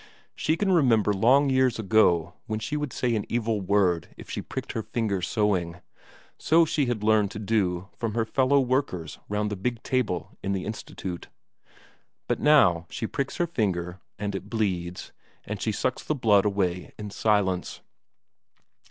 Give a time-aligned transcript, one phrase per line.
[0.33, 4.41] She can remember long years ago when she would say an evil word if she
[4.41, 5.79] pricked her finger sewing
[6.39, 10.53] so she had learned to do from her fellow workers round the big table in
[10.53, 11.27] the Institute.
[12.27, 15.11] But now she pricks her finger, and it bleeds,
[15.45, 17.81] and she sucks the blood away in silence.